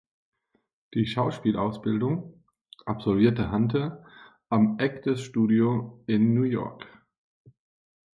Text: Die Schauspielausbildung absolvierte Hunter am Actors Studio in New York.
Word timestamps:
Die 0.95 1.05
Schauspielausbildung 1.05 2.43
absolvierte 2.87 3.51
Hunter 3.51 4.03
am 4.49 4.79
Actors 4.79 5.21
Studio 5.21 6.03
in 6.07 6.33
New 6.33 6.41
York. 6.41 6.87